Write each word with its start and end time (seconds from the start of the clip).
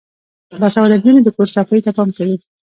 باسواده 0.59 0.95
نجونې 0.99 1.21
د 1.23 1.29
کور 1.35 1.47
صفايي 1.55 1.81
ته 1.85 1.91
پام 1.97 2.09
کوي. 2.17 2.35